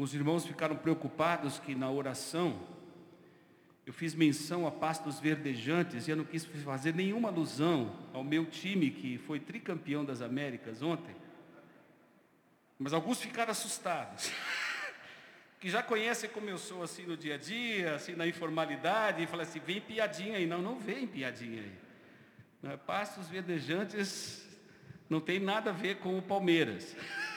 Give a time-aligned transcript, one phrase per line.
[0.00, 2.58] Alguns irmãos ficaram preocupados que na oração
[3.84, 8.46] eu fiz menção a pastos verdejantes e eu não quis fazer nenhuma alusão ao meu
[8.46, 11.14] time que foi tricampeão das Américas ontem.
[12.78, 14.32] Mas alguns ficaram assustados.
[15.60, 19.26] que já conhecem como eu sou assim no dia a dia, assim na informalidade, e
[19.26, 20.46] falam assim, vem piadinha aí.
[20.46, 21.78] Não, não vem piadinha aí.
[22.62, 24.48] Né, pastos verdejantes
[25.10, 26.96] não tem nada a ver com o Palmeiras.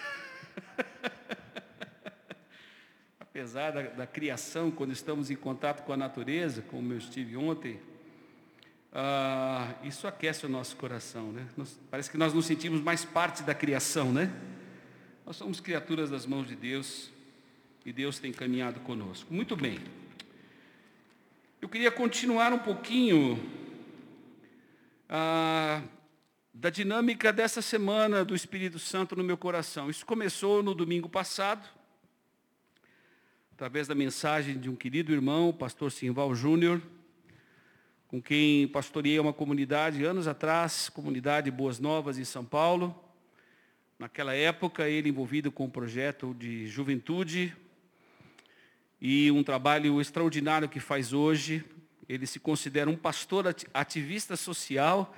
[3.33, 7.80] Apesar da, da, criação, quando estamos em contato com a natureza, como eu estive ontem,
[8.91, 11.47] ah, isso aquece o nosso coração, né?
[11.58, 14.31] Nós, parece que nós nos sentimos mais parte da criação, né?
[15.25, 17.09] Nós somos criaturas das mãos de Deus
[17.83, 19.33] e Deus tem caminhado conosco.
[19.33, 19.80] Muito bem.
[21.59, 23.43] Eu queria continuar um pouquinho
[25.09, 25.81] ah,
[26.53, 29.89] da dinâmica dessa semana do Espírito Santo no meu coração.
[29.89, 31.67] Isso começou no domingo passado,
[33.64, 36.81] através da mensagem de um querido irmão, o pastor Simval Júnior,
[38.09, 42.94] com quem pastoreei uma comunidade anos atrás, comunidade Boas Novas em São Paulo.
[43.97, 47.55] Naquela época, ele envolvido com um projeto de juventude
[49.00, 51.64] e um trabalho extraordinário que faz hoje.
[52.09, 55.16] Ele se considera um pastor ativista social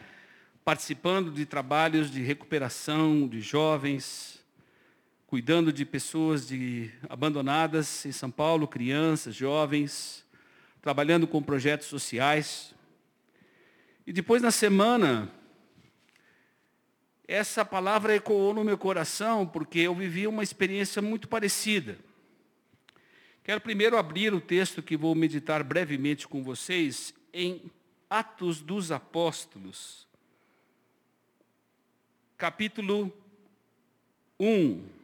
[0.64, 4.34] participando de trabalhos de recuperação de jovens,
[5.28, 10.26] cuidando de pessoas de, abandonadas em São Paulo, crianças, jovens,
[10.81, 12.73] trabalhando com projetos sociais.
[14.06, 15.31] E depois na semana,
[17.28, 21.97] essa palavra ecoou no meu coração, porque eu vivi uma experiência muito parecida.
[23.44, 27.72] Quero primeiro abrir o texto que vou meditar brevemente com vocês em
[28.09, 30.07] Atos dos Apóstolos,
[32.38, 33.12] capítulo
[34.40, 34.94] 1,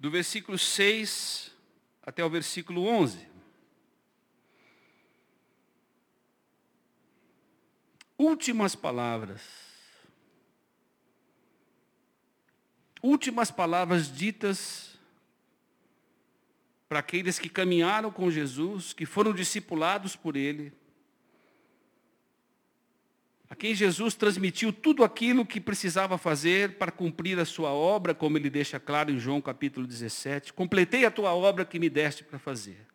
[0.00, 1.54] do versículo 6
[2.02, 3.28] até o versículo 11.
[8.16, 9.42] Últimas palavras.
[13.02, 14.98] Últimas palavras ditas
[16.88, 20.72] para aqueles que caminharam com Jesus, que foram discipulados por Ele
[23.50, 28.38] a quem Jesus transmitiu tudo aquilo que precisava fazer para cumprir a sua obra, como
[28.38, 30.52] ele deixa claro em João capítulo 17.
[30.52, 32.86] Completei a tua obra que me deste para fazer.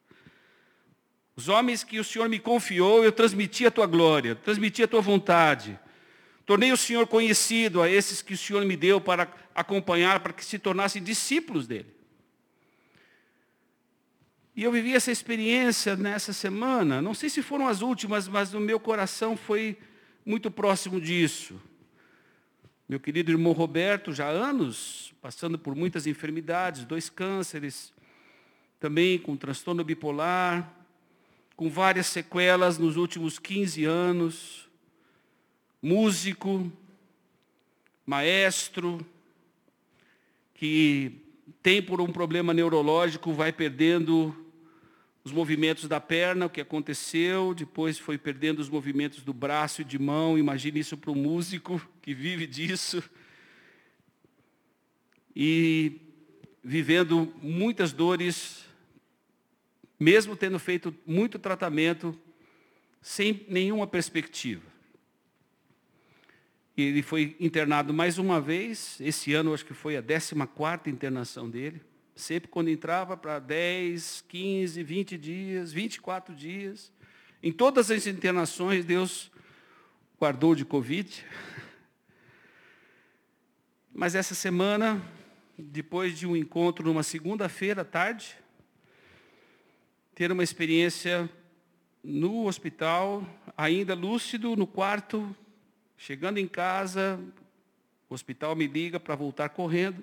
[1.35, 5.01] Os homens que o Senhor me confiou, eu transmiti a tua glória, transmiti a tua
[5.01, 5.77] vontade.
[6.45, 10.45] Tornei o Senhor conhecido a esses que o Senhor me deu para acompanhar, para que
[10.45, 11.93] se tornassem discípulos dele.
[14.55, 18.61] E eu vivi essa experiência nessa semana, não sei se foram as últimas, mas no
[18.61, 19.77] meu coração foi
[20.25, 21.61] muito próximo disso.
[22.89, 27.93] Meu querido irmão Roberto, já há anos, passando por muitas enfermidades, dois cânceres,
[28.79, 30.73] também com transtorno bipolar,
[31.55, 34.69] com várias sequelas nos últimos 15 anos,
[35.81, 36.71] músico,
[38.05, 39.05] maestro,
[40.55, 41.21] que
[41.61, 44.44] tem por um problema neurológico, vai perdendo
[45.25, 49.83] os movimentos da perna, o que aconteceu, depois foi perdendo os movimentos do braço e
[49.83, 50.37] de mão.
[50.37, 53.03] Imagine isso para um músico que vive disso.
[55.35, 55.99] E
[56.63, 58.65] vivendo muitas dores,
[59.99, 62.15] mesmo tendo feito muito tratamento,
[63.01, 64.61] sem nenhuma perspectiva.
[66.77, 71.81] Ele foi internado mais uma vez, esse ano acho que foi a 14ª internação dele.
[72.15, 76.89] Sempre quando entrava para 10, 15, 20 dias, 24 dias.
[77.43, 79.29] Em todas as internações, Deus
[80.17, 81.25] guardou de Covid.
[83.93, 85.03] Mas essa semana,
[85.57, 88.37] depois de um encontro numa segunda-feira à tarde,
[90.13, 91.29] ter uma experiência
[92.01, 93.27] no hospital,
[93.57, 95.35] ainda lúcido, no quarto,
[95.97, 97.19] chegando em casa,
[98.09, 100.01] o hospital me liga para voltar correndo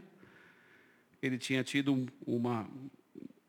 [1.23, 2.69] ele tinha tido uma,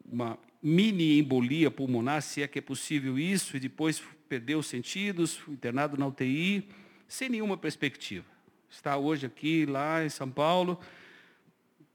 [0.05, 5.41] uma mini embolia pulmonar, se é que é possível isso, e depois perdeu os sentidos,
[5.47, 6.69] internado na UTI,
[7.07, 8.25] sem nenhuma perspectiva.
[8.69, 10.79] Está hoje aqui, lá em São Paulo,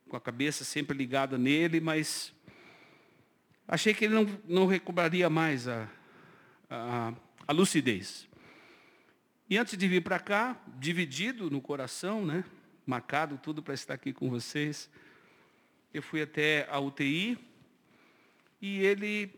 [0.09, 2.33] com a cabeça sempre ligada nele, mas
[3.67, 5.89] achei que ele não, não recuperaria mais a,
[6.69, 7.15] a,
[7.47, 8.29] a lucidez.
[9.49, 12.45] E antes de vir para cá, dividido no coração, né,
[12.85, 14.91] marcado tudo para estar aqui com vocês,
[15.93, 17.39] eu fui até a UTI
[18.61, 19.31] e ele,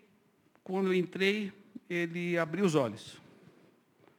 [0.65, 1.53] quando eu entrei,
[1.89, 3.21] ele abriu os olhos.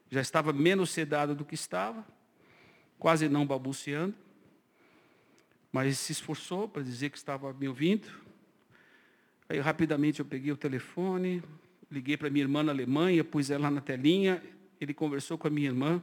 [0.10, 2.06] Já estava menos sedado do que estava,
[3.00, 4.14] quase não balbuciando.
[5.72, 8.08] mas se esforçou para dizer que estava me ouvindo.
[9.48, 11.42] Aí rapidamente eu peguei o telefone,
[11.90, 14.44] liguei para minha irmã na Alemanha, pus ela na telinha,
[14.80, 16.02] ele conversou com a minha irmã,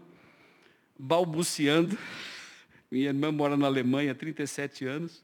[0.99, 1.97] balbuciando.
[2.91, 5.23] Minha irmã mora na Alemanha há 37 anos.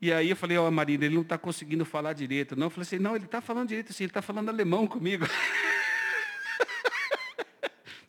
[0.00, 2.54] E aí eu falei, ó, oh, Marina, ele não está conseguindo falar direito.
[2.54, 5.26] Não, eu falei assim, não, ele está falando direito sim, ele está falando alemão comigo.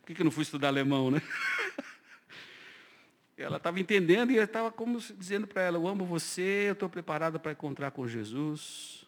[0.00, 1.22] Por que, que eu não fui estudar alemão, né?
[3.36, 6.88] Ela estava entendendo e eu estava como dizendo para ela, eu amo você, eu estou
[6.88, 9.06] preparada para encontrar com Jesus.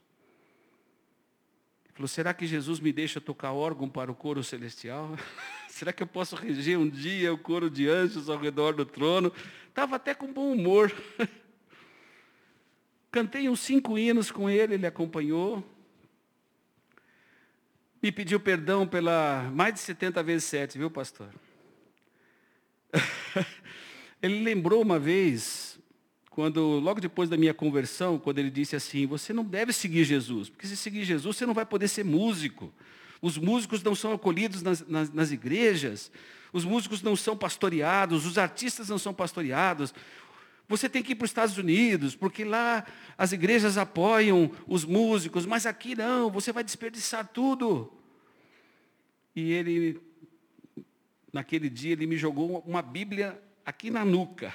[1.85, 5.19] Ele falou, será que Jesus me deixa tocar órgão para o coro celestial?
[5.69, 9.33] será que eu posso reger um dia o coro de anjos ao redor do trono?
[9.69, 10.93] Estava até com bom humor.
[13.11, 15.65] Cantei uns cinco hinos com ele, ele acompanhou.
[18.03, 21.29] Me pediu perdão pela mais de 70 vezes 7, viu, pastor?
[24.23, 25.79] ele lembrou uma vez,
[26.31, 30.49] quando logo depois da minha conversão, quando ele disse assim: Você não deve seguir Jesus,
[30.49, 32.73] porque se seguir Jesus, você não vai poder ser músico.
[33.21, 36.11] Os músicos não são acolhidos nas, nas, nas igrejas,
[36.53, 39.93] os músicos não são pastoreados, os artistas não são pastoreados,
[40.71, 42.87] você tem que ir para os Estados Unidos, porque lá
[43.19, 47.93] as igrejas apoiam os músicos, mas aqui não, você vai desperdiçar tudo.
[49.35, 50.01] E ele,
[51.33, 54.55] naquele dia, ele me jogou uma Bíblia aqui na nuca.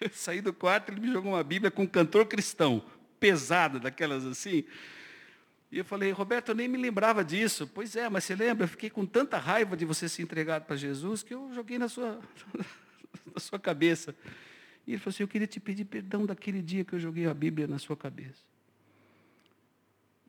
[0.00, 2.80] Eu saí do quarto, ele me jogou uma Bíblia com um cantor cristão,
[3.18, 4.62] pesada, daquelas assim.
[5.68, 7.68] E eu falei, Roberto, eu nem me lembrava disso.
[7.74, 8.66] Pois é, mas você lembra?
[8.66, 11.88] Eu fiquei com tanta raiva de você ser entregado para Jesus que eu joguei na
[11.88, 12.20] sua,
[13.34, 14.14] na sua cabeça.
[14.86, 17.34] E ele falou assim: Eu queria te pedir perdão daquele dia que eu joguei a
[17.34, 18.42] Bíblia na sua cabeça.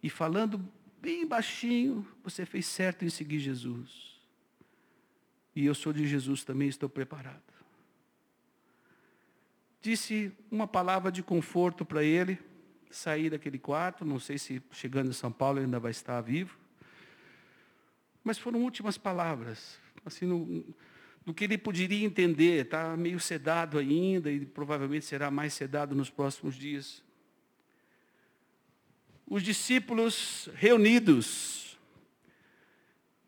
[0.01, 0.63] E falando
[1.01, 4.19] bem baixinho, você fez certo em seguir Jesus.
[5.55, 7.41] E eu sou de Jesus também, estou preparado.
[9.81, 12.39] Disse uma palavra de conforto para ele,
[12.89, 16.57] sair daquele quarto, não sei se chegando em São Paulo ainda vai estar vivo.
[18.23, 19.79] Mas foram últimas palavras.
[20.03, 20.65] Assim, não,
[21.25, 22.61] do que ele poderia entender.
[22.61, 27.03] Está meio sedado ainda e provavelmente será mais sedado nos próximos dias.
[29.27, 31.79] Os discípulos reunidos,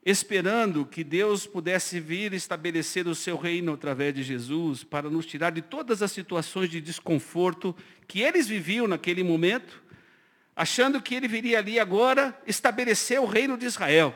[0.06, 5.50] esperando que Deus pudesse vir estabelecer o seu reino através de Jesus, para nos tirar
[5.50, 7.76] de todas as situações de desconforto
[8.08, 9.84] que eles viviam naquele momento,
[10.56, 14.16] achando que ele viria ali agora estabelecer o reino de Israel.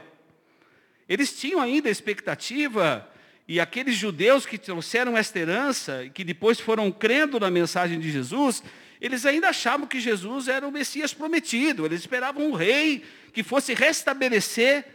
[1.10, 3.11] Eles tinham ainda a expectativa
[3.52, 8.10] e aqueles judeus que trouxeram esta herança, e que depois foram crendo na mensagem de
[8.10, 8.64] Jesus,
[9.02, 11.86] eles ainda achavam que Jesus era o Messias prometido.
[11.86, 13.04] Eles esperavam um rei
[13.34, 14.86] que fosse restabelecer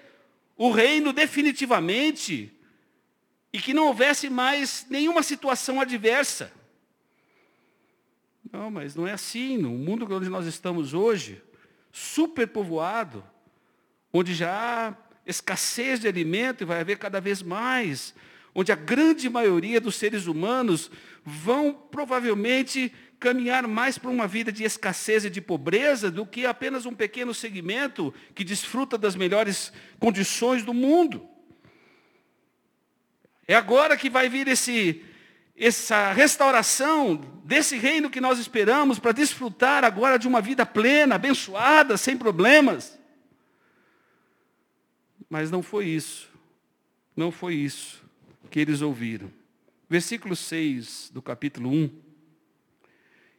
[0.57, 2.51] o reino definitivamente
[3.53, 6.51] e que não houvesse mais nenhuma situação adversa.
[8.51, 9.59] Não, mas não é assim.
[9.59, 11.43] No mundo onde nós estamos hoje,
[11.93, 13.23] superpovoado,
[14.11, 14.95] onde já há
[15.27, 18.15] escassez de alimento e vai haver cada vez mais,
[18.59, 20.91] onde a grande maioria dos seres humanos
[21.23, 26.87] vão provavelmente caminhar mais para uma vida de escassez e de pobreza do que apenas
[26.87, 31.29] um pequeno segmento que desfruta das melhores condições do mundo.
[33.47, 35.05] É agora que vai vir esse,
[35.55, 41.99] essa restauração desse reino que nós esperamos para desfrutar agora de uma vida plena, abençoada,
[41.99, 42.99] sem problemas.
[45.29, 46.31] Mas não foi isso.
[47.15, 48.06] Não foi isso
[48.57, 49.31] que eles ouviram.
[49.87, 51.91] Versículo 6 do capítulo 1.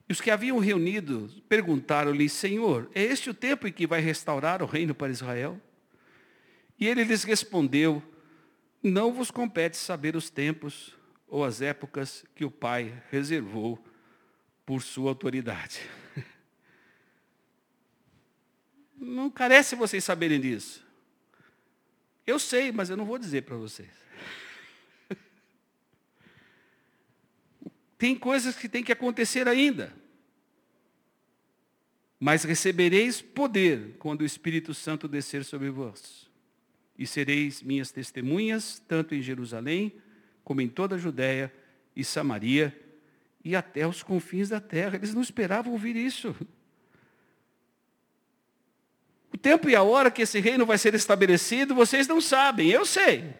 [0.07, 4.61] E os que haviam reunido perguntaram-lhe, Senhor, é este o tempo em que vai restaurar
[4.61, 5.59] o reino para Israel?
[6.79, 8.03] E ele lhes respondeu,
[8.83, 10.95] não vos compete saber os tempos
[11.27, 13.83] ou as épocas que o Pai reservou
[14.67, 15.81] por sua autoridade.
[18.95, 20.85] Não carece vocês saberem disso.
[22.25, 24.06] Eu sei, mas eu não vou dizer para vocês.
[27.97, 29.93] Tem coisas que tem que acontecer ainda.
[32.19, 36.27] Mas recebereis poder quando o Espírito Santo descer sobre vós.
[36.97, 39.93] E sereis minhas testemunhas, tanto em Jerusalém,
[40.43, 41.53] como em toda a Judéia
[41.95, 42.75] e Samaria,
[43.43, 44.95] e até os confins da terra.
[44.95, 46.35] Eles não esperavam ouvir isso.
[49.31, 52.85] O tempo e a hora que esse reino vai ser estabelecido, vocês não sabem, eu
[52.85, 53.35] sei.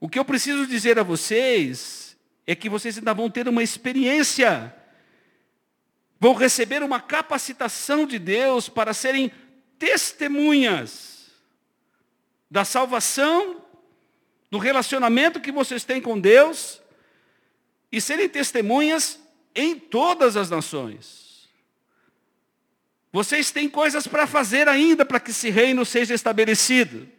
[0.00, 4.74] O que eu preciso dizer a vocês é que vocês ainda vão ter uma experiência,
[6.18, 9.30] vão receber uma capacitação de Deus para serem
[9.78, 11.30] testemunhas
[12.50, 13.62] da salvação,
[14.50, 16.80] do relacionamento que vocês têm com Deus
[17.92, 19.20] e serem testemunhas
[19.54, 21.48] em todas as nações.
[23.12, 27.17] Vocês têm coisas para fazer ainda para que esse reino seja estabelecido.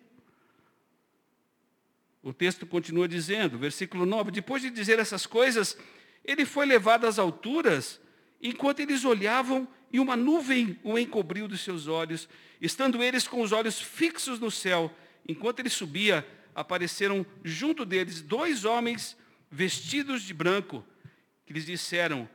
[2.29, 5.75] O texto continua dizendo, versículo 9: depois de dizer essas coisas,
[6.24, 8.00] ele foi levado às alturas,
[8.39, 12.29] enquanto eles olhavam, e uma nuvem o encobriu dos seus olhos.
[12.62, 14.95] Estando eles com os olhos fixos no céu,
[15.27, 19.17] enquanto ele subia, apareceram junto deles dois homens
[19.50, 20.86] vestidos de branco,
[21.48, 22.29] que lhes disseram: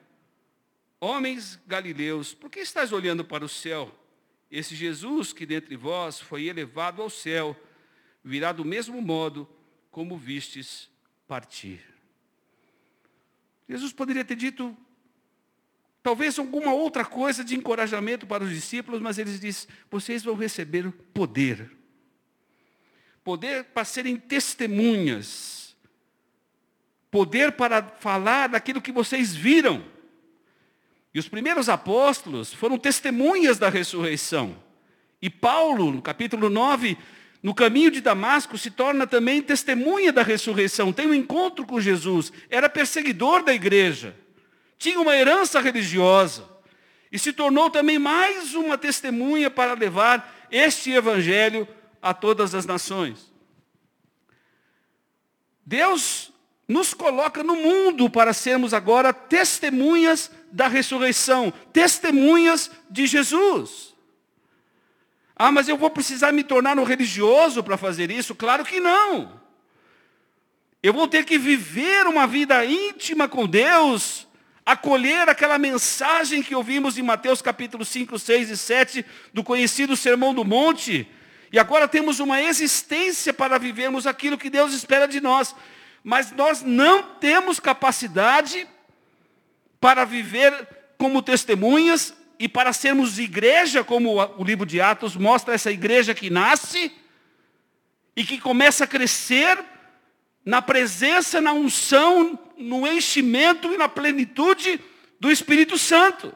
[0.99, 3.97] Homens galileus, por que estás olhando para o céu?
[4.51, 7.57] Esse Jesus que dentre vós foi elevado ao céu,
[8.25, 9.49] virá do mesmo modo
[9.95, 10.91] como vistes
[11.29, 11.81] partir.
[13.69, 14.77] Jesus poderia ter dito
[16.03, 20.91] talvez alguma outra coisa de encorajamento para os discípulos, mas ele diz: vocês vão receber
[20.91, 21.71] poder.
[23.23, 25.77] Poder para serem testemunhas.
[27.09, 29.85] Poder para falar daquilo que vocês viram.
[31.15, 34.61] E os primeiros apóstolos foram testemunhas da ressurreição.
[35.23, 36.99] E Paulo, no capítulo 9,
[37.45, 40.95] no caminho de Damasco, se torna também testemunha da ressurreição.
[40.95, 42.33] Tem um encontro com Jesus.
[42.49, 44.17] Era perseguidor da igreja.
[44.79, 46.49] Tinha uma herança religiosa.
[47.13, 51.69] E se tornou também mais uma testemunha para levar este evangelho
[52.01, 53.31] a todas as nações.
[55.67, 56.33] Deus
[56.67, 63.94] nos coloca no mundo para sermos agora testemunhas da ressurreição, testemunhas de Jesus.
[65.37, 68.35] Ah, mas eu vou precisar me tornar um religioso para fazer isso?
[68.35, 69.41] Claro que não.
[70.83, 74.29] Eu vou ter que viver uma vida íntima com Deus,
[74.65, 80.35] acolher aquela mensagem que ouvimos em Mateus capítulo 5, 6 e 7, do conhecido Sermão
[80.35, 81.09] do Monte,
[81.55, 85.55] e agora temos uma existência para vivermos aquilo que Deus espera de nós.
[86.03, 88.67] Mas nós não temos capacidade
[89.81, 90.67] para viver
[90.99, 96.31] como testemunhas e para sermos igreja, como o livro de Atos mostra essa igreja que
[96.31, 96.93] nasce
[98.17, 99.59] e que começa a crescer
[100.45, 104.81] na presença, na unção, no enchimento e na plenitude
[105.19, 106.35] do Espírito Santo.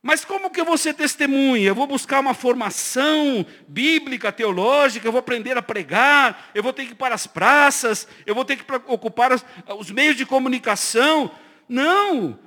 [0.00, 1.66] Mas como que eu vou ser testemunha?
[1.66, 6.86] Eu vou buscar uma formação bíblica, teológica, eu vou aprender a pregar, eu vou ter
[6.86, 9.44] que ir para as praças, eu vou ter que ocupar os,
[9.76, 11.30] os meios de comunicação.
[11.68, 12.38] Não!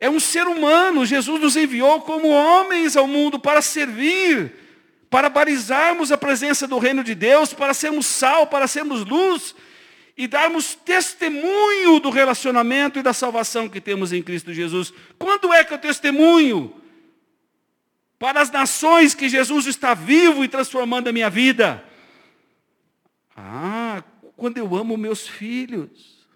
[0.00, 1.04] É um ser humano.
[1.04, 4.54] Jesus nos enviou como homens ao mundo para servir,
[5.10, 9.54] para balizarmos a presença do reino de Deus, para sermos sal, para sermos luz
[10.16, 14.92] e darmos testemunho do relacionamento e da salvação que temos em Cristo Jesus.
[15.18, 16.74] Quando é que eu testemunho?
[18.18, 21.84] Para as nações que Jesus está vivo e transformando a minha vida.
[23.36, 24.02] Ah,
[24.36, 26.26] quando eu amo meus filhos.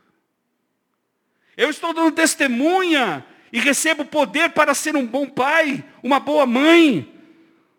[1.56, 7.12] Eu estou dando testemunha e recebo poder para ser um bom pai, uma boa mãe,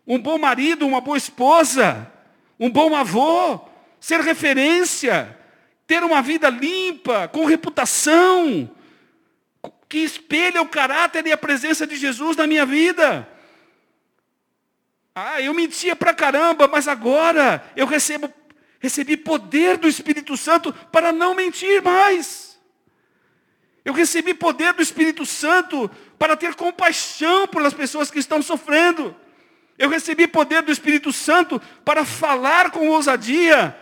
[0.06, 2.10] um bom marido, uma boa esposa,
[2.58, 3.60] um bom avô,
[3.98, 5.36] ser referência
[5.86, 8.70] ter uma vida limpa, com reputação,
[9.88, 13.28] que espelha o caráter e a presença de Jesus na minha vida.
[15.14, 18.32] Ah, eu mentia pra caramba, mas agora eu recebo,
[18.80, 22.53] recebi poder do Espírito Santo para não mentir mais.
[23.84, 29.14] Eu recebi poder do Espírito Santo para ter compaixão pelas pessoas que estão sofrendo.
[29.78, 33.76] Eu recebi poder do Espírito Santo para falar com ousadia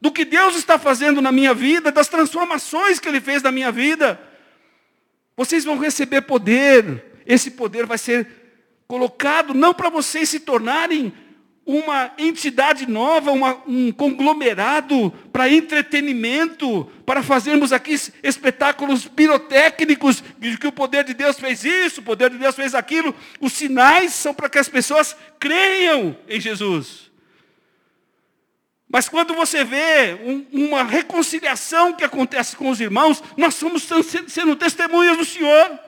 [0.00, 3.72] do que Deus está fazendo na minha vida, das transformações que Ele fez na minha
[3.72, 4.20] vida.
[5.36, 8.28] Vocês vão receber poder, esse poder vai ser
[8.86, 11.12] colocado não para vocês se tornarem
[11.66, 17.92] uma entidade nova, uma, um conglomerado para entretenimento, para fazermos aqui
[18.22, 22.72] espetáculos pirotécnicos, de que o poder de Deus fez isso, o poder de Deus fez
[22.72, 23.12] aquilo.
[23.40, 27.10] Os sinais são para que as pessoas creiam em Jesus.
[28.88, 33.88] Mas quando você vê um, uma reconciliação que acontece com os irmãos, nós somos
[34.28, 35.85] sendo testemunhas do Senhor.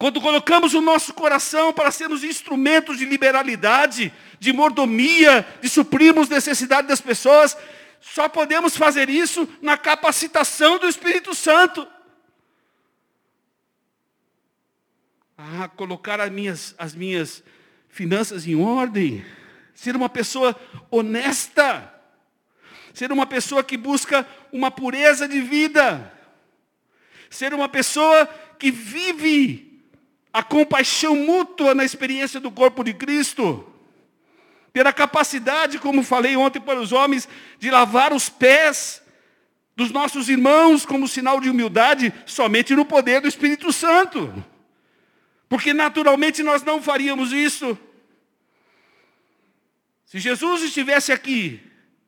[0.00, 6.88] Quando colocamos o nosso coração para sermos instrumentos de liberalidade, de mordomia, de suprirmos necessidades
[6.88, 7.54] das pessoas,
[8.00, 11.86] só podemos fazer isso na capacitação do Espírito Santo.
[15.36, 17.44] Ah, colocar as minhas, as minhas
[17.90, 19.22] finanças em ordem.
[19.74, 20.58] Ser uma pessoa
[20.90, 21.92] honesta,
[22.94, 26.10] ser uma pessoa que busca uma pureza de vida,
[27.28, 28.26] ser uma pessoa
[28.58, 29.69] que vive
[30.32, 33.66] a compaixão mútua na experiência do corpo de Cristo,
[34.72, 39.02] ter a capacidade, como falei ontem para os homens, de lavar os pés
[39.74, 44.32] dos nossos irmãos como sinal de humildade somente no poder do Espírito Santo.
[45.48, 47.76] Porque naturalmente nós não faríamos isso.
[50.04, 51.60] Se Jesus estivesse aqui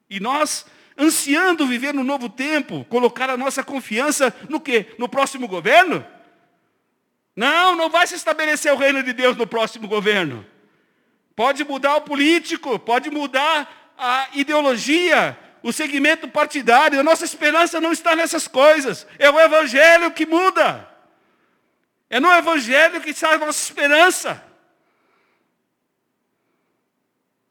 [0.08, 4.94] e nós ansiando viver no novo tempo, colocar a nossa confiança no quê?
[4.98, 6.04] No próximo governo?
[7.34, 10.46] Não, não vai se estabelecer o reino de Deus no próximo governo.
[11.34, 17.00] Pode mudar o político, pode mudar a ideologia, o segmento partidário.
[17.00, 19.06] A nossa esperança não está nessas coisas.
[19.18, 20.88] É o evangelho que muda.
[22.10, 24.44] É no evangelho que está a nossa esperança.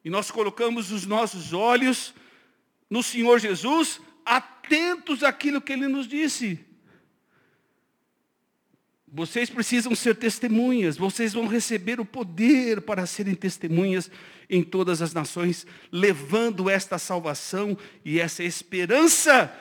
[0.03, 2.13] E nós colocamos os nossos olhos
[2.89, 6.63] no Senhor Jesus, atentos àquilo que ele nos disse.
[9.13, 14.09] Vocês precisam ser testemunhas, vocês vão receber o poder para serem testemunhas
[14.49, 19.53] em todas as nações, levando esta salvação e essa esperança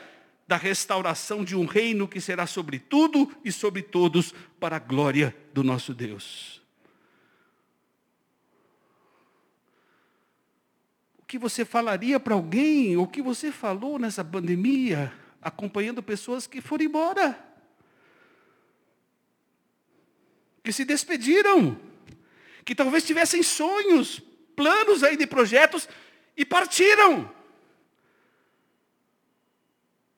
[0.47, 5.35] da restauração de um reino que será sobre tudo e sobre todos para a glória
[5.52, 6.62] do nosso Deus.
[11.19, 16.61] O que você falaria para alguém, o que você falou nessa pandemia, acompanhando pessoas que
[16.61, 17.50] foram embora?
[20.71, 21.77] Que se despediram,
[22.65, 24.23] que talvez tivessem sonhos,
[24.55, 25.89] planos aí de projetos
[26.37, 27.29] e partiram.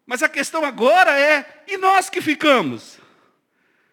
[0.04, 2.98] Mas a questão agora é: e nós que ficamos?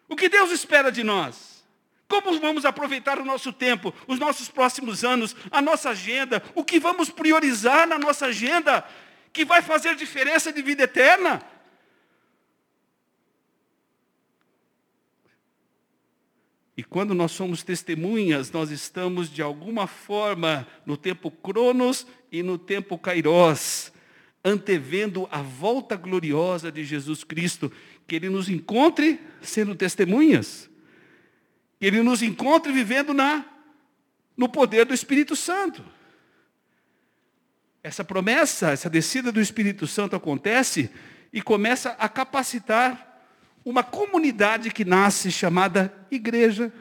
[0.06, 1.64] O que Deus espera de nós?
[2.06, 6.78] Como vamos aproveitar o nosso tempo, os nossos próximos anos, a nossa agenda, o que
[6.78, 8.86] vamos priorizar na nossa agenda,
[9.32, 11.40] que vai fazer diferença de vida eterna?
[16.80, 22.56] E quando nós somos testemunhas, nós estamos de alguma forma no tempo Cronos e no
[22.56, 23.92] tempo Kairos,
[24.42, 27.70] antevendo a volta gloriosa de Jesus Cristo,
[28.06, 30.70] que Ele nos encontre sendo testemunhas,
[31.78, 33.44] que Ele nos encontre vivendo na,
[34.34, 35.84] no poder do Espírito Santo.
[37.82, 40.88] Essa promessa, essa descida do Espírito Santo acontece
[41.30, 43.09] e começa a capacitar
[43.64, 46.72] uma comunidade que nasce chamada igreja.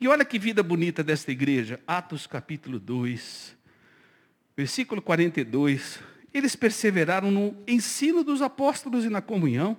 [0.00, 1.80] E olha que vida bonita desta igreja.
[1.86, 3.56] Atos capítulo 2,
[4.56, 5.98] versículo 42.
[6.32, 9.76] Eles perseveraram no ensino dos apóstolos e na comunhão.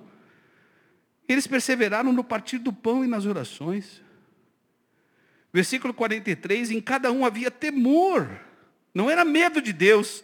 [1.28, 4.02] Eles perseveraram no partir do pão e nas orações.
[5.54, 8.30] Versículo 43, em cada um havia temor.
[8.94, 10.24] Não era medo de Deus,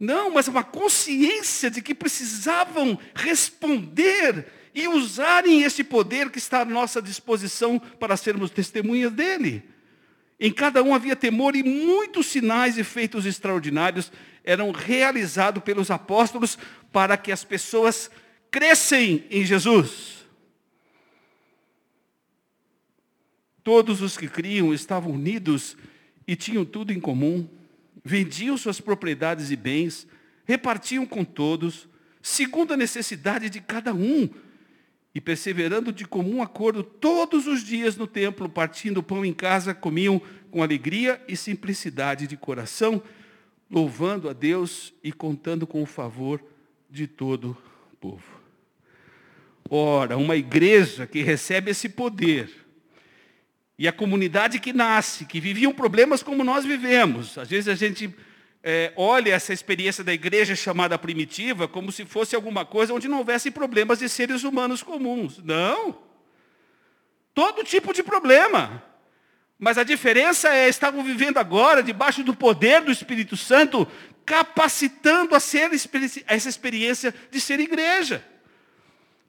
[0.00, 6.64] não, mas uma consciência de que precisavam responder e usarem esse poder que está à
[6.64, 9.62] nossa disposição para sermos testemunhas dele.
[10.38, 14.10] Em cada um havia temor e muitos sinais e feitos extraordinários
[14.42, 16.56] eram realizados pelos apóstolos
[16.90, 18.10] para que as pessoas
[18.50, 20.24] crescem em Jesus.
[23.62, 25.76] Todos os que criam estavam unidos
[26.26, 27.46] e tinham tudo em comum
[28.04, 30.06] vendiam suas propriedades e bens,
[30.44, 31.88] repartiam com todos,
[32.22, 34.28] segundo a necessidade de cada um,
[35.14, 39.74] e perseverando de comum acordo todos os dias no templo, partindo o pão em casa,
[39.74, 43.02] comiam com alegria e simplicidade de coração,
[43.70, 46.42] louvando a Deus e contando com o favor
[46.88, 47.56] de todo
[47.92, 48.40] o povo.
[49.68, 52.59] Ora, uma igreja que recebe esse poder,
[53.80, 57.38] e a comunidade que nasce, que viviam problemas como nós vivemos.
[57.38, 58.14] Às vezes a gente
[58.62, 63.16] é, olha essa experiência da igreja chamada primitiva como se fosse alguma coisa onde não
[63.16, 65.38] houvesse problemas de seres humanos comuns.
[65.42, 65.96] Não.
[67.32, 68.84] Todo tipo de problema.
[69.58, 73.88] Mas a diferença é, estavam vivendo agora debaixo do poder do Espírito Santo,
[74.26, 75.70] capacitando a ser
[76.26, 78.22] essa experiência de ser igreja.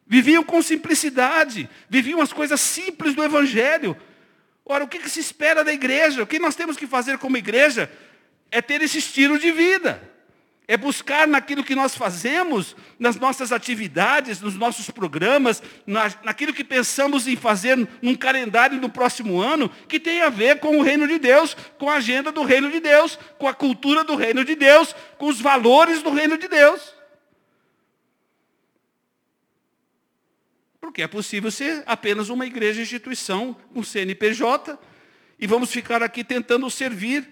[0.05, 3.95] Viviam com simplicidade, viviam as coisas simples do Evangelho,
[4.65, 6.24] Ora, o que, se espera da igreja?
[6.24, 7.91] O que nós temos que fazer como igreja
[8.50, 10.10] é ter esse estilo de vida.
[10.67, 15.62] É buscar naquilo que nós fazemos, nas nossas atividades, nos nossos programas,
[16.24, 20.78] naquilo que pensamos em fazer num calendário do próximo ano, que tem a ver com
[20.78, 24.15] o reino de Deus, com a agenda do reino de Deus, com a cultura do
[24.15, 27.00] reino de Deus, com os valores do reino de Deus.
[30.91, 34.77] Porque é possível ser apenas uma igreja instituição, um CNPJ,
[35.39, 37.30] e vamos ficar aqui tentando servir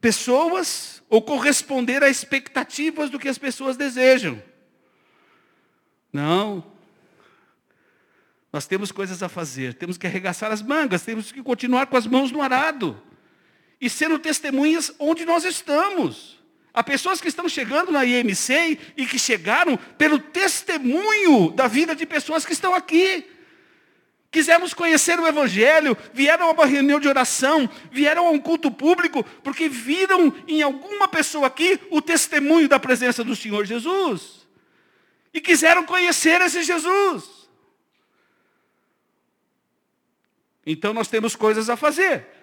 [0.00, 4.42] pessoas ou corresponder a expectativas do que as pessoas desejam.
[6.10, 6.64] Não.
[8.50, 12.06] Nós temos coisas a fazer, temos que arregaçar as mangas, temos que continuar com as
[12.06, 12.98] mãos no arado
[13.78, 16.37] e sendo testemunhas onde nós estamos.
[16.72, 22.06] Há pessoas que estão chegando na IMC e que chegaram pelo testemunho da vida de
[22.06, 23.26] pessoas que estão aqui.
[24.30, 29.24] Quisemos conhecer o Evangelho, vieram a uma reunião de oração, vieram a um culto público,
[29.42, 34.46] porque viram em alguma pessoa aqui o testemunho da presença do Senhor Jesus.
[35.32, 37.24] E quiseram conhecer esse Jesus.
[40.66, 42.37] Então nós temos coisas a fazer.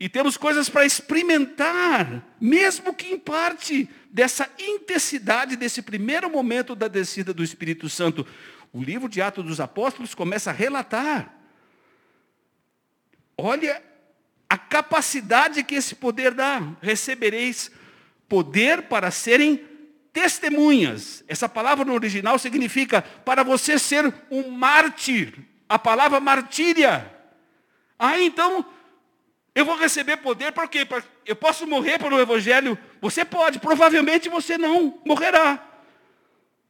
[0.00, 6.88] E temos coisas para experimentar, mesmo que em parte, dessa intensidade desse primeiro momento da
[6.88, 8.26] descida do Espírito Santo.
[8.72, 11.34] O livro de Atos dos Apóstolos começa a relatar.
[13.36, 13.82] Olha
[14.48, 16.60] a capacidade que esse poder dá.
[16.80, 17.70] Recebereis
[18.26, 19.62] poder para serem
[20.14, 21.22] testemunhas.
[21.28, 25.34] Essa palavra no original significa para você ser um mártir.
[25.68, 27.14] A palavra martíria.
[27.98, 28.64] Ah, então
[29.54, 30.86] eu vou receber poder para quê?
[31.26, 32.78] Eu posso morrer pelo Evangelho?
[33.00, 35.66] Você pode, provavelmente você não morrerá.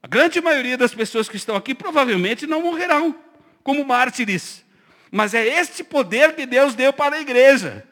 [0.02, 3.14] A grande maioria das pessoas que estão aqui provavelmente não morrerão
[3.62, 4.64] como mártires.
[5.10, 7.86] Mas é este poder que Deus deu para a igreja.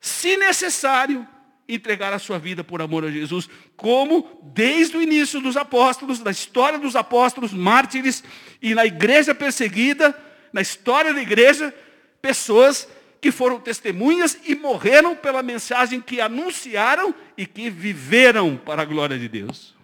[0.00, 1.26] Se necessário,
[1.66, 6.30] entregar a sua vida por amor a Jesus, como desde o início dos apóstolos, da
[6.30, 8.22] história dos apóstolos, mártires,
[8.60, 10.14] e na igreja perseguida,
[10.52, 11.74] na história da igreja,
[12.20, 12.86] pessoas
[13.24, 19.18] que foram testemunhas e morreram pela mensagem que anunciaram e que viveram para a glória
[19.18, 19.74] de Deus.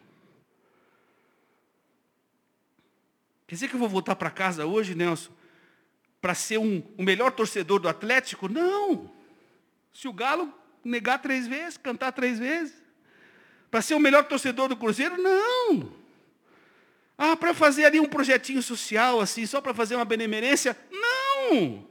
[3.47, 5.31] Quer dizer que eu vou voltar para casa hoje, Nelson,
[6.21, 8.47] para ser um, o melhor torcedor do Atlético?
[8.47, 9.11] Não.
[9.91, 10.53] Se o Galo
[10.85, 12.75] negar três vezes, cantar três vezes.
[13.71, 15.17] Para ser o melhor torcedor do Cruzeiro?
[15.17, 15.91] Não.
[17.17, 20.77] Ah, para fazer ali um projetinho social, assim, só para fazer uma benemerência?
[20.91, 21.89] Não.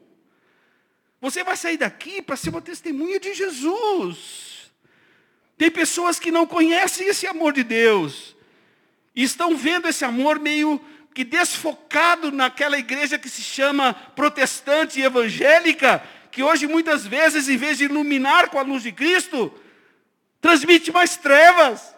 [1.22, 4.72] Você vai sair daqui para ser uma testemunha de Jesus.
[5.58, 8.36] Tem pessoas que não conhecem esse amor de Deus.
[9.14, 10.80] E estão vendo esse amor meio
[11.14, 16.02] que desfocado naquela igreja que se chama protestante e evangélica,
[16.32, 19.54] que hoje muitas vezes, em vez de iluminar com a luz de Cristo,
[20.40, 21.94] transmite mais trevas.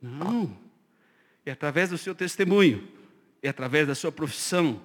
[0.00, 0.56] Não.
[1.44, 2.86] É através do seu testemunho,
[3.42, 4.80] é através da sua profissão,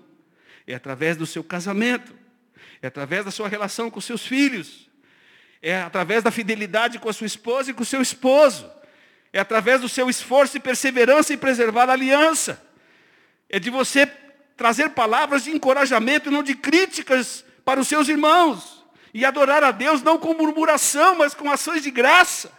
[0.65, 2.13] é através do seu casamento,
[2.81, 4.89] é através da sua relação com seus filhos,
[5.61, 8.69] é através da fidelidade com a sua esposa e com o seu esposo
[9.33, 12.63] é através do seu esforço e perseverança em preservar a aliança.
[13.49, 14.05] É de você
[14.55, 18.85] trazer palavras de encorajamento e não de críticas para os seus irmãos.
[19.11, 22.51] E adorar a Deus não com murmuração, mas com ações de graça.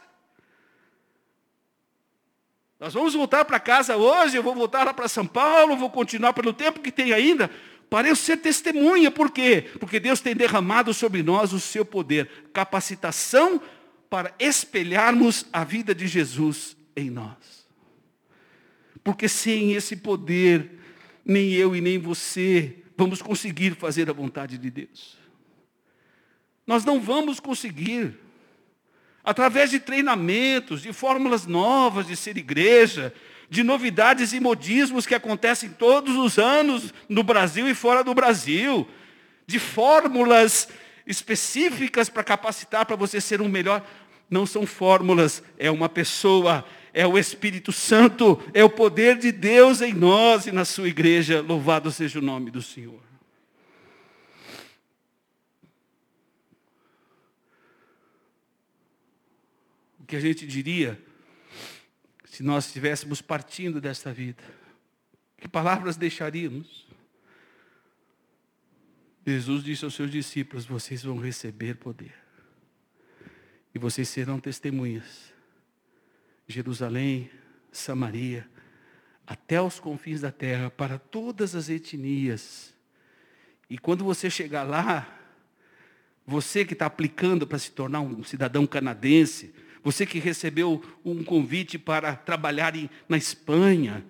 [2.81, 6.33] Nós vamos voltar para casa hoje, eu vou voltar lá para São Paulo, vou continuar
[6.33, 7.49] pelo tempo que tem ainda,
[7.89, 9.11] para eu ser testemunha.
[9.11, 9.71] Por quê?
[9.79, 13.61] Porque Deus tem derramado sobre nós o seu poder, capacitação
[14.11, 17.67] para espelharmos a vida de Jesus em nós.
[19.03, 20.79] Porque sem esse poder,
[21.25, 25.19] nem eu e nem você vamos conseguir fazer a vontade de Deus.
[26.67, 28.19] Nós não vamos conseguir.
[29.23, 33.13] Através de treinamentos, de fórmulas novas de ser igreja,
[33.49, 38.89] de novidades e modismos que acontecem todos os anos no Brasil e fora do Brasil,
[39.47, 40.69] de fórmulas
[41.07, 43.85] específicas para capacitar para você ser um melhor
[44.31, 49.81] não são fórmulas, é uma pessoa, é o Espírito Santo, é o poder de Deus
[49.81, 51.41] em nós e na sua igreja.
[51.41, 53.01] Louvado seja o nome do Senhor.
[60.01, 61.01] O que a gente diria
[62.35, 64.43] se nós estivéssemos partindo desta vida?
[65.39, 66.85] Que palavras deixaríamos?
[69.25, 72.13] Jesus disse aos seus discípulos: vocês vão receber poder
[73.73, 75.33] e vocês serão testemunhas.
[76.49, 77.31] Jerusalém,
[77.71, 78.51] Samaria,
[79.25, 82.75] até os confins da terra, para todas as etnias.
[83.71, 85.07] E quando você chegar lá,
[86.27, 91.79] você que está aplicando para se tornar um cidadão canadense, você que recebeu um convite
[91.79, 94.05] para trabalhar em, na Espanha,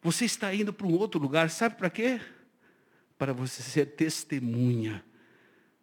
[0.00, 2.20] você está indo para um outro lugar, sabe para quê?
[3.16, 5.02] Para você ser testemunha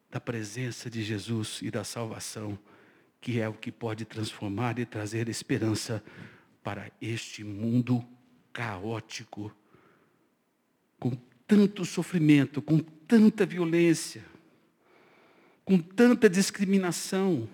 [0.09, 2.57] da presença de Jesus e da salvação
[3.25, 6.03] que é o que pode transformar e trazer esperança
[6.61, 8.07] para este mundo
[8.53, 9.51] caótico,
[10.99, 14.23] com tanto sofrimento, com tanta violência,
[15.63, 17.49] com tanta discriminação.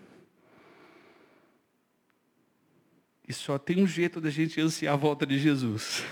[3.32, 6.04] E só tem um jeito da gente ansiar a volta de Jesus.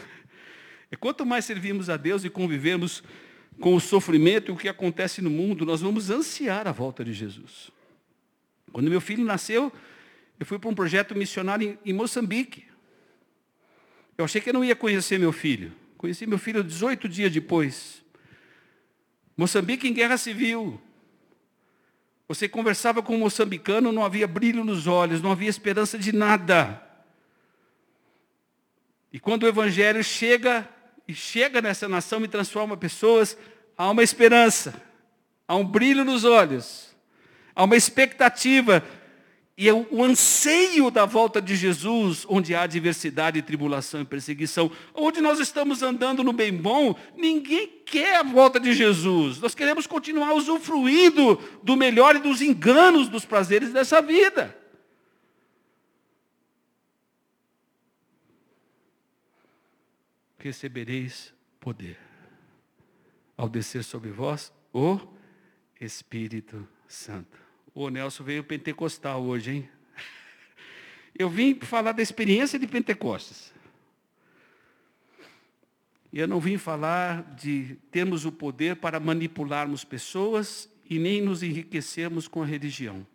[0.90, 3.04] É quanto mais servimos a Deus e convivemos
[3.60, 7.12] com o sofrimento e o que acontece no mundo, nós vamos ansiar a volta de
[7.12, 7.72] Jesus.
[8.72, 9.70] Quando meu filho nasceu,
[10.40, 12.64] eu fui para um projeto missionário em, em Moçambique.
[14.18, 15.74] Eu achei que eu não ia conhecer meu filho.
[15.98, 18.02] Conheci meu filho 18 dias depois.
[19.36, 20.80] Moçambique em guerra civil.
[22.30, 26.89] Você conversava com um moçambicano, não havia brilho nos olhos, não havia esperança de nada.
[29.12, 30.68] E quando o evangelho chega
[31.08, 33.36] e chega nessa nação e transforma pessoas,
[33.76, 34.80] há uma esperança,
[35.48, 36.96] há um brilho nos olhos,
[37.56, 38.84] há uma expectativa
[39.58, 44.72] e é o anseio da volta de Jesus, onde há diversidade, tribulação e perseguição.
[44.94, 49.42] Onde nós estamos andando no bem bom, ninguém quer a volta de Jesus.
[49.42, 54.56] Nós queremos continuar usufruindo do melhor e dos enganos dos prazeres dessa vida.
[60.40, 61.98] Recebereis poder
[63.38, 65.00] ao descer sobre vós o
[65.80, 67.38] Espírito Santo.
[67.74, 69.70] O Nelson veio pentecostal hoje, hein?
[71.18, 73.54] Eu vim falar da experiência de Pentecostes.
[76.12, 81.44] E eu não vim falar de termos o poder para manipularmos pessoas e nem nos
[81.44, 83.06] enriquecermos com a religião.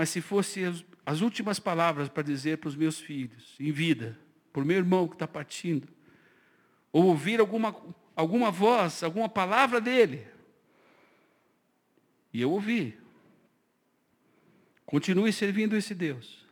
[0.00, 0.62] Mas se fosse
[1.04, 4.18] as últimas palavras para dizer para os meus filhos, em vida,
[4.50, 5.86] para o meu irmão que está partindo,
[6.90, 7.76] ou ouvir alguma,
[8.16, 10.26] alguma voz, alguma palavra dele,
[12.32, 12.96] e eu ouvi.
[14.86, 16.46] Continue servindo esse Deus.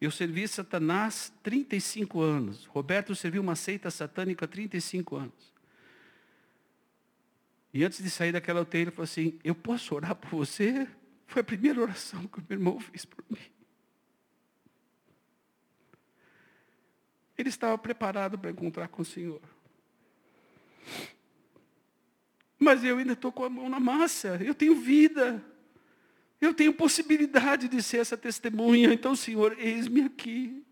[0.00, 2.64] Eu servi Satanás 35 anos.
[2.64, 5.54] Roberto serviu uma seita satânica 35 anos.
[7.72, 10.88] E antes de sair daquela UTI, ele falou assim, eu posso orar por você?
[11.28, 13.38] Foi a primeira oração que o meu irmão fez por mim.
[17.36, 19.42] Ele estava preparado para encontrar com o Senhor.
[22.58, 24.40] Mas eu ainda estou com a mão na massa.
[24.42, 25.44] Eu tenho vida.
[26.40, 28.90] Eu tenho possibilidade de ser essa testemunha.
[28.90, 30.64] Então, Senhor, eis-me aqui.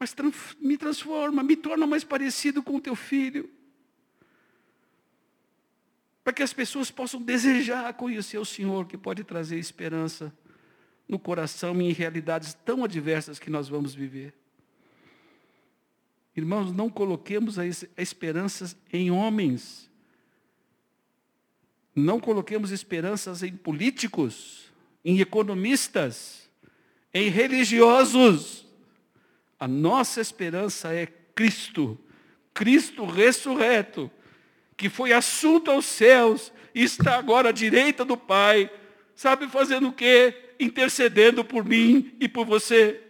[0.00, 0.16] Mas
[0.58, 3.57] me transforma, me torna mais parecido com o teu filho.
[6.28, 10.30] Para que as pessoas possam desejar conhecer o Senhor, que pode trazer esperança
[11.08, 14.34] no coração e em realidades tão adversas que nós vamos viver.
[16.36, 19.90] Irmãos, não coloquemos as esperanças em homens.
[21.96, 24.70] Não coloquemos esperanças em políticos,
[25.02, 26.50] em economistas,
[27.14, 28.66] em religiosos.
[29.58, 31.98] A nossa esperança é Cristo,
[32.52, 34.10] Cristo ressurreto,
[34.78, 38.70] que foi assunto aos céus e está agora à direita do Pai.
[39.14, 40.52] Sabe fazendo o quê?
[40.60, 43.02] Intercedendo por mim e por você.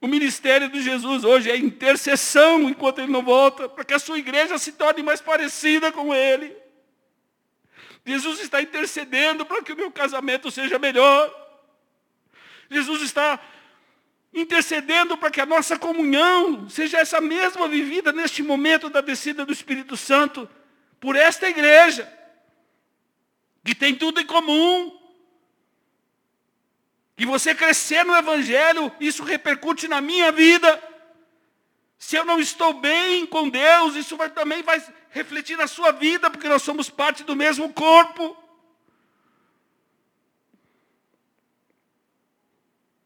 [0.00, 4.18] O ministério de Jesus hoje é intercessão enquanto ele não volta, para que a sua
[4.18, 6.54] igreja se torne mais parecida com ele.
[8.04, 11.32] Jesus está intercedendo para que o meu casamento seja melhor.
[12.68, 13.40] Jesus está
[14.34, 19.52] intercedendo para que a nossa comunhão seja essa mesma vivida neste momento da descida do
[19.52, 20.48] Espírito Santo
[20.98, 22.12] por esta igreja,
[23.64, 24.98] que tem tudo em comum,
[27.16, 30.82] e você crescer no Evangelho, isso repercute na minha vida.
[31.96, 36.28] Se eu não estou bem com Deus, isso vai, também vai refletir na sua vida,
[36.28, 38.36] porque nós somos parte do mesmo corpo.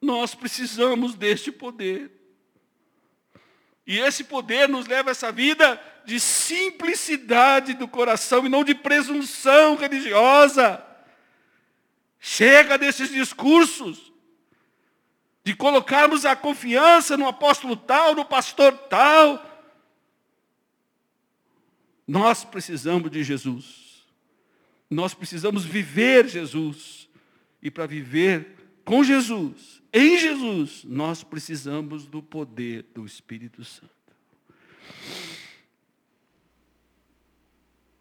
[0.09, 2.11] Nós precisamos deste poder.
[3.87, 8.75] E esse poder nos leva a essa vida de simplicidade do coração e não de
[8.75, 10.83] presunção religiosa.
[12.19, 14.11] Chega desses discursos
[15.45, 19.45] de colocarmos a confiança no apóstolo tal, no pastor tal.
[22.07, 24.07] Nós precisamos de Jesus.
[24.89, 27.07] Nós precisamos viver Jesus.
[27.63, 33.91] E para viver com Jesus, em Jesus, nós precisamos do poder do Espírito Santo.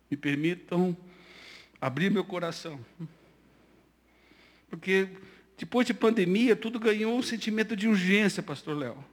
[0.09, 0.95] Me permitam
[1.79, 2.79] abrir meu coração.
[4.69, 5.09] Porque
[5.57, 9.03] depois de pandemia, tudo ganhou um sentimento de urgência, pastor Léo.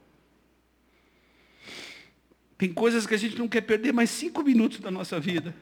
[2.57, 5.55] Tem coisas que a gente não quer perder mais cinco minutos da nossa vida.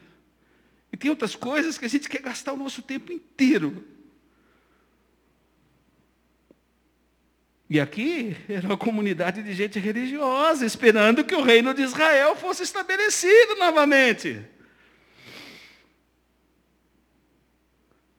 [0.92, 3.84] E tem outras coisas que a gente quer gastar o nosso tempo inteiro.
[7.70, 12.64] E aqui era uma comunidade de gente religiosa, esperando que o reino de Israel fosse
[12.64, 14.42] estabelecido novamente.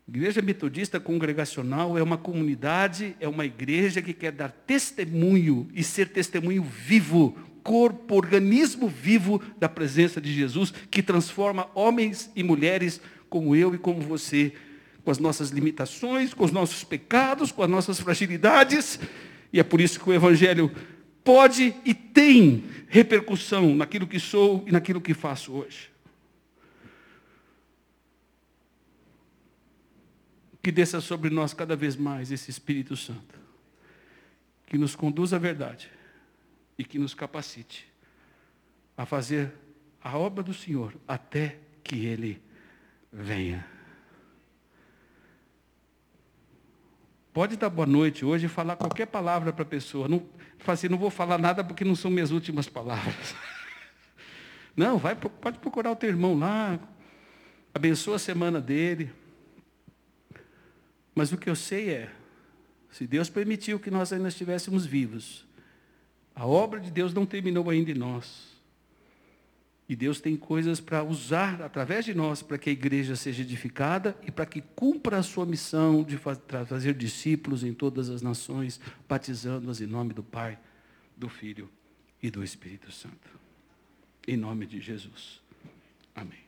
[0.06, 6.08] Igreja Metodista Congregacional é uma comunidade, é uma igreja que quer dar testemunho e ser
[6.08, 13.56] testemunho vivo corpo, organismo vivo da presença de Jesus, que transforma homens e mulheres como
[13.56, 14.52] eu e como você,
[15.02, 19.00] com as nossas limitações, com os nossos pecados, com as nossas fragilidades.
[19.54, 20.68] E é por isso que o Evangelho
[21.22, 25.92] pode e tem repercussão naquilo que sou e naquilo que faço hoje.
[30.60, 33.38] Que desça sobre nós cada vez mais esse Espírito Santo,
[34.66, 35.88] que nos conduza à verdade
[36.76, 37.86] e que nos capacite
[38.96, 39.52] a fazer
[40.02, 42.42] a obra do Senhor até que Ele
[43.12, 43.64] venha.
[47.34, 50.06] Pode dar boa noite hoje e falar qualquer palavra para a pessoa.
[50.06, 50.24] Não,
[50.64, 53.34] assim, não vou falar nada porque não são minhas últimas palavras.
[54.76, 56.78] Não, vai, pode procurar o teu irmão lá.
[57.72, 59.12] Abençoa a semana dele.
[61.14, 62.10] Mas o que eu sei é,
[62.90, 65.46] se Deus permitiu que nós ainda estivéssemos vivos,
[66.34, 68.53] a obra de Deus não terminou ainda em nós.
[69.86, 74.16] E Deus tem coisas para usar através de nós para que a igreja seja edificada
[74.26, 79.82] e para que cumpra a sua missão de fazer discípulos em todas as nações, batizando-as
[79.82, 80.58] em nome do Pai,
[81.16, 81.68] do Filho
[82.22, 83.28] e do Espírito Santo.
[84.26, 85.42] Em nome de Jesus.
[86.14, 86.44] Amém.